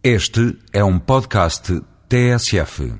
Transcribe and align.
Este 0.00 0.56
é 0.72 0.84
um 0.84 0.96
podcast 0.96 1.82
TSF. 2.08 2.92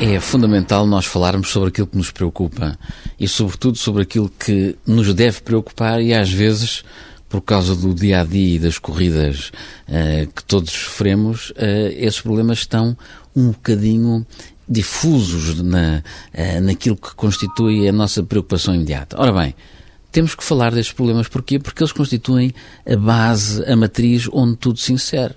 É 0.00 0.20
fundamental 0.20 0.86
nós 0.86 1.06
falarmos 1.06 1.48
sobre 1.48 1.70
aquilo 1.70 1.88
que 1.88 1.96
nos 1.96 2.12
preocupa 2.12 2.78
e, 3.18 3.26
sobretudo, 3.26 3.78
sobre 3.78 4.02
aquilo 4.02 4.28
que 4.28 4.76
nos 4.86 5.12
deve 5.12 5.40
preocupar 5.40 6.00
e, 6.00 6.14
às 6.14 6.30
vezes, 6.30 6.84
por 7.30 7.40
causa 7.40 7.76
do 7.76 7.94
dia 7.94 8.20
a 8.20 8.24
dia 8.24 8.56
e 8.56 8.58
das 8.58 8.76
corridas 8.76 9.52
uh, 9.88 10.26
que 10.34 10.44
todos 10.44 10.70
sofremos, 10.70 11.50
uh, 11.50 11.54
esses 11.96 12.20
problemas 12.20 12.58
estão 12.58 12.96
um 13.34 13.52
bocadinho 13.52 14.26
difusos 14.68 15.62
na, 15.62 16.02
uh, 16.34 16.60
naquilo 16.60 16.96
que 16.96 17.14
constitui 17.14 17.88
a 17.88 17.92
nossa 17.92 18.22
preocupação 18.24 18.74
imediata. 18.74 19.16
Ora 19.18 19.32
bem, 19.32 19.54
temos 20.10 20.34
que 20.34 20.42
falar 20.42 20.72
destes 20.72 20.92
problemas 20.92 21.28
porquê? 21.28 21.60
Porque 21.60 21.82
eles 21.82 21.92
constituem 21.92 22.52
a 22.84 22.96
base, 22.96 23.64
a 23.64 23.76
matriz 23.76 24.28
onde 24.32 24.56
tudo 24.56 24.80
se 24.80 24.92
insere 24.92 25.34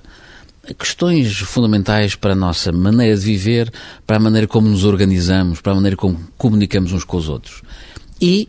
questões 0.79 1.37
fundamentais 1.39 2.15
para 2.15 2.31
a 2.31 2.35
nossa 2.35 2.71
maneira 2.71 3.15
de 3.17 3.23
viver, 3.23 3.71
para 4.07 4.17
a 4.17 4.19
maneira 4.19 4.47
como 4.47 4.67
nos 4.67 4.85
organizamos, 4.85 5.61
para 5.61 5.73
a 5.73 5.75
maneira 5.75 5.97
como 5.97 6.17
comunicamos 6.37 6.91
uns 6.93 7.03
com 7.03 7.17
os 7.17 7.27
outros. 7.27 7.61
E 8.21 8.47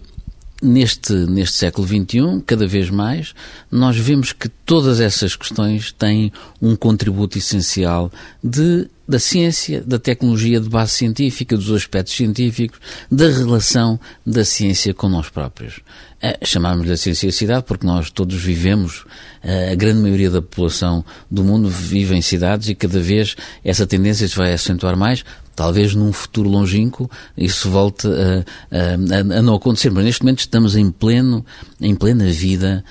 neste, 0.65 1.13
neste 1.13 1.59
século 1.59 1.87
XXI, 1.87 2.43
cada 2.47 2.67
vez 2.67 2.91
mais, 2.91 3.35
nós 3.71 3.97
vemos 3.97 4.33
que 4.33 4.49
todas 4.49 5.01
essas 5.01 5.37
questões 5.37 5.93
têm 5.93 6.33
um 6.61 6.75
contributo 6.75 7.39
essencial 7.39 8.11
de, 8.43 8.89
da 9.07 9.19
ciência, 9.19 9.83
da 9.83 9.99
tecnologia 9.99 10.61
de 10.61 10.69
base 10.69 10.93
científica, 10.93 11.57
dos 11.57 11.71
aspectos 11.71 12.15
científicos, 12.15 12.81
da 13.11 13.29
relação 13.29 14.01
da 14.27 14.45
ciência 14.45 14.95
com 14.95 15.09
nós 15.09 15.29
próprios. 15.29 15.81
Uh, 16.23 16.45
Chamamos-lhe 16.45 16.93
a 16.93 16.97
cienciacidade 16.97 17.65
porque 17.67 17.87
nós 17.87 18.11
todos 18.11 18.37
vivemos, 18.37 19.03
uh, 19.45 19.73
a 19.73 19.75
grande 19.75 20.01
maioria 20.01 20.31
da 20.31 20.41
população 20.41 21.05
do 21.31 21.45
mundo 21.45 21.69
vive 21.69 22.17
em 22.17 22.23
cidades 22.23 22.69
e 22.69 22.75
cada 22.75 22.99
vez 22.99 23.37
essa 23.63 23.87
tendência 23.87 24.27
se 24.27 24.35
vai 24.35 24.55
acentuar 24.55 24.97
mais, 24.97 25.23
talvez 25.55 25.95
num 25.95 26.13
futuro 26.13 26.49
longínquo 26.49 27.09
isso 27.37 27.71
volte 27.71 28.09
a, 28.09 28.45
a, 28.75 29.39
a, 29.39 29.43
não 29.43 29.55
acontecer, 29.55 29.91
mas 29.91 30.05
neste 30.05 30.23
momento 30.23 30.41
estamos 30.41 30.77
em 30.77 30.91
pleno, 30.91 31.45
em 31.81 31.95
plena 31.95 32.25
vida 32.33 32.83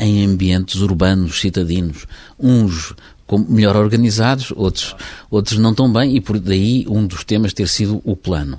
em 0.00 0.26
ambientes 0.26 0.82
urbanos, 0.82 1.40
citadinos, 1.40 2.06
uns 2.38 2.94
melhor 3.38 3.76
organizados, 3.76 4.52
outros, 4.56 4.94
outros 5.30 5.58
não 5.58 5.74
tão 5.74 5.92
bem, 5.92 6.16
e 6.16 6.20
por 6.20 6.38
daí 6.38 6.86
um 6.88 7.06
dos 7.06 7.24
temas 7.24 7.52
ter 7.52 7.68
sido 7.68 8.00
o 8.04 8.16
plano. 8.16 8.58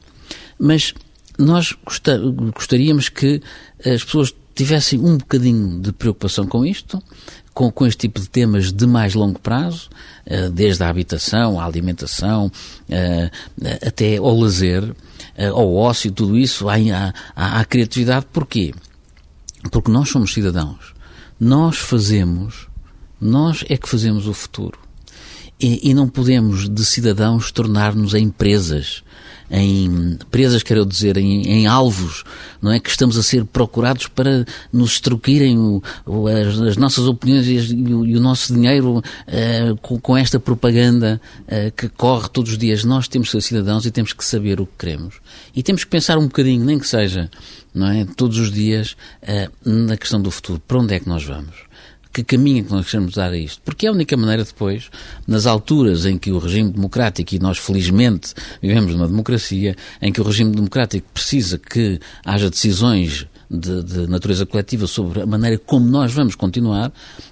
Mas 0.59 0.93
nós 1.37 1.75
gostaríamos 2.53 3.09
que 3.09 3.41
as 3.79 4.03
pessoas 4.03 4.33
tivessem 4.53 4.99
um 4.99 5.17
bocadinho 5.17 5.79
de 5.81 5.91
preocupação 5.91 6.45
com 6.45 6.65
isto, 6.65 7.01
com, 7.53 7.71
com 7.71 7.85
este 7.85 7.99
tipo 8.07 8.19
de 8.19 8.29
temas 8.29 8.71
de 8.71 8.85
mais 8.85 9.13
longo 9.13 9.39
prazo, 9.39 9.89
uh, 10.27 10.49
desde 10.51 10.83
a 10.83 10.89
habitação, 10.89 11.59
a 11.59 11.65
alimentação, 11.65 12.47
uh, 12.47 13.31
até 13.85 14.17
ao 14.17 14.37
lazer, 14.37 14.83
uh, 14.83 14.95
ao 15.53 15.73
ócio, 15.73 16.11
tudo 16.11 16.37
isso, 16.37 16.69
à, 16.69 16.75
à, 17.35 17.59
à 17.59 17.65
criatividade. 17.65 18.25
Porquê? 18.31 18.73
Porque 19.71 19.91
nós 19.91 20.09
somos 20.09 20.33
cidadãos. 20.33 20.93
Nós 21.39 21.77
fazemos, 21.77 22.67
nós 23.21 23.63
é 23.69 23.77
que 23.77 23.87
fazemos 23.87 24.27
o 24.27 24.33
futuro. 24.33 24.79
E, 25.59 25.91
e 25.91 25.93
não 25.93 26.09
podemos, 26.09 26.67
de 26.67 26.83
cidadãos, 26.83 27.51
tornar-nos 27.51 28.15
em 28.15 28.23
empresas 28.23 29.03
em 29.51 30.17
presas, 30.31 30.63
quero 30.63 30.85
dizer, 30.85 31.17
em, 31.17 31.43
em, 31.45 31.67
alvos, 31.67 32.23
não 32.61 32.71
é? 32.71 32.79
Que 32.79 32.89
estamos 32.89 33.17
a 33.17 33.23
ser 33.23 33.43
procurados 33.43 34.07
para 34.07 34.45
nos 34.71 34.93
extruquirem 34.93 35.81
as, 36.47 36.61
as, 36.61 36.77
nossas 36.77 37.05
opiniões 37.05 37.47
e, 37.47 37.57
as, 37.57 37.65
e, 37.65 37.93
o, 37.93 38.05
e 38.05 38.15
o, 38.15 38.21
nosso 38.21 38.53
dinheiro 38.53 38.99
uh, 38.99 39.77
com, 39.81 39.99
com, 39.99 40.15
esta 40.15 40.39
propaganda 40.39 41.19
uh, 41.43 41.71
que 41.75 41.89
corre 41.89 42.29
todos 42.29 42.51
os 42.51 42.57
dias. 42.57 42.85
Nós 42.85 43.09
temos 43.09 43.27
que 43.27 43.33
ser 43.33 43.41
cidadãos 43.41 43.85
e 43.85 43.91
temos 43.91 44.13
que 44.13 44.23
saber 44.23 44.61
o 44.61 44.65
que 44.65 44.73
queremos. 44.79 45.15
E 45.53 45.61
temos 45.61 45.83
que 45.83 45.89
pensar 45.89 46.17
um 46.17 46.27
bocadinho, 46.27 46.63
nem 46.63 46.79
que 46.79 46.87
seja, 46.87 47.29
não 47.73 47.87
é? 47.87 48.05
Todos 48.05 48.37
os 48.37 48.51
dias, 48.51 48.95
uh, 49.23 49.51
na 49.69 49.97
questão 49.97 50.21
do 50.21 50.31
futuro. 50.31 50.61
Para 50.65 50.79
onde 50.79 50.93
é 50.93 50.99
que 50.99 51.09
nós 51.09 51.25
vamos? 51.25 51.69
Que 52.11 52.23
caminho 52.23 52.65
que 52.65 52.71
nós 52.71 52.89
queremos 52.89 53.13
dar 53.13 53.31
a 53.31 53.37
isto. 53.37 53.61
Porque 53.63 53.85
é 53.85 53.89
a 53.89 53.91
única 53.91 54.15
maneira 54.17 54.43
depois, 54.43 54.89
nas 55.27 55.45
alturas 55.45 56.05
em 56.05 56.17
que 56.17 56.31
o 56.31 56.37
regime 56.37 56.71
democrático, 56.71 57.33
e 57.35 57.39
nós 57.39 57.57
felizmente 57.57 58.33
vivemos 58.61 58.93
numa 58.93 59.07
democracia, 59.07 59.75
em 60.01 60.11
que 60.11 60.19
o 60.19 60.23
regime 60.23 60.55
democrático 60.55 61.07
precisa 61.13 61.57
que 61.57 61.99
haja 62.25 62.49
decisões 62.49 63.27
de, 63.49 63.83
de 63.83 64.07
natureza 64.07 64.45
coletiva 64.45 64.87
sobre 64.87 65.21
a 65.21 65.25
maneira 65.25 65.57
como 65.57 65.85
nós 65.85 66.13
vamos 66.13 66.35
continuar, 66.35 66.91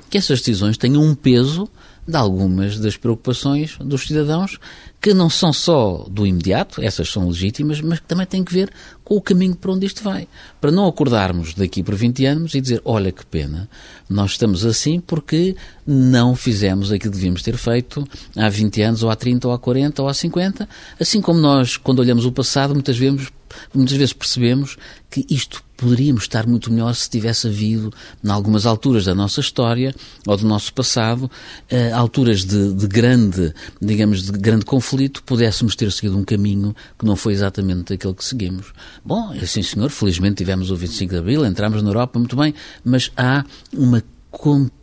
que 0.10 0.18
essas 0.18 0.40
decisões 0.40 0.78
tenham 0.78 1.02
um 1.02 1.16
peso 1.16 1.70
de 2.10 2.18
algumas 2.18 2.80
das 2.80 2.98
preocupações 2.98 3.78
dos 3.78 4.08
cidadãos 4.08 4.58
que 5.00 5.14
não 5.14 5.30
são 5.30 5.54
só 5.54 6.06
do 6.10 6.28
imediato, 6.28 6.82
essas 6.82 7.10
são 7.10 7.28
legítimas, 7.30 7.80
mas 7.80 8.00
que 8.00 8.06
também 8.06 8.26
têm 8.26 8.44
que 8.44 8.54
ver 8.54 8.70
com 9.04 9.16
o 9.16 9.22
caminho 9.22 9.56
para 9.56 9.72
onde 9.72 9.86
isto 9.86 10.04
vai. 10.04 10.28
Para 10.60 10.72
não 10.72 10.88
acordarmos 10.88 11.54
daqui 11.54 11.82
por 11.82 11.96
20 11.96 12.26
anos 12.26 12.56
e 12.56 12.60
dizer, 12.60 12.82
olha 12.84 13.12
que 13.12 13.26
pena, 13.26 13.70
nós 14.10 14.32
estamos 14.32 14.66
assim 14.66 15.00
porque 15.00 15.56
não 15.88 16.36
fizemos 16.36 16.92
aquilo 16.92 17.12
que 17.12 17.18
devíamos 17.18 17.42
ter 17.42 17.56
feito 17.56 18.06
há 18.36 18.50
20 18.50 18.82
anos, 18.82 19.04
ou 19.04 19.10
há 19.10 19.16
30, 19.16 19.48
ou 19.48 19.54
há 19.54 19.60
40, 19.60 20.02
ou 20.02 20.08
há 20.10 20.14
50, 20.14 20.68
assim 21.00 21.22
como 21.22 21.40
nós, 21.40 21.78
quando 21.78 22.00
olhamos 22.00 22.26
o 22.26 22.32
passado, 22.32 22.74
muitas 22.74 22.98
vezes 22.98 23.32
muitas 23.74 23.98
vezes 23.98 24.14
percebemos 24.14 24.78
que 25.10 25.26
isto 25.30 25.64
poderíamos 25.80 26.24
estar 26.24 26.46
muito 26.46 26.72
melhor 26.72 26.94
se 26.94 27.10
tivesse 27.10 27.48
havido, 27.48 27.92
em 28.24 28.30
algumas 28.30 28.66
alturas 28.66 29.06
da 29.06 29.16
nossa 29.16 29.40
história 29.40 29.96
ou 30.28 30.36
do 30.36 30.46
nosso 30.46 30.74
passado, 30.74 31.24
uh, 31.24 31.96
alturas 31.96 32.44
de, 32.44 32.74
de, 32.74 32.88
grande, 32.88 33.54
digamos, 33.82 34.24
de 34.24 34.32
grande 34.34 34.66
conflito, 34.66 35.24
pudéssemos 35.24 35.76
ter 35.76 35.90
seguido 35.92 36.18
um 36.18 36.24
caminho 36.24 36.76
que 36.98 37.06
não 37.06 37.16
foi 37.16 37.34
exatamente 37.34 37.94
aquele 37.94 38.14
que 38.14 38.26
seguimos. 38.26 38.74
Bom, 39.04 39.32
assim 39.42 39.64
senhor, 39.64 39.90
felizmente 39.90 40.36
tivemos 40.36 40.70
o 40.70 40.76
25 40.76 41.14
de 41.14 41.20
Abril, 41.20 41.46
entramos 41.46 41.82
na 41.82 41.90
Europa, 41.90 42.20
muito 42.20 42.36
bem, 42.36 42.54
mas 42.84 43.12
há 43.16 43.46
uma, 43.74 44.04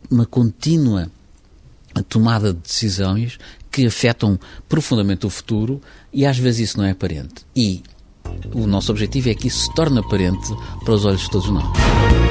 uma 0.09 0.25
contínua 0.25 1.11
tomada 2.09 2.53
de 2.53 2.59
decisões 2.59 3.37
que 3.71 3.85
afetam 3.85 4.39
profundamente 4.67 5.25
o 5.25 5.29
futuro 5.29 5.81
e 6.11 6.25
às 6.25 6.37
vezes 6.37 6.69
isso 6.69 6.77
não 6.79 6.85
é 6.85 6.91
aparente. 6.91 7.45
E 7.55 7.83
o 8.53 8.67
nosso 8.67 8.91
objetivo 8.91 9.29
é 9.29 9.35
que 9.35 9.47
isso 9.47 9.65
se 9.65 9.73
torne 9.73 9.99
aparente 9.99 10.53
para 10.83 10.93
os 10.93 11.05
olhos 11.05 11.21
de 11.21 11.29
todos 11.29 11.49
nós. 11.49 12.26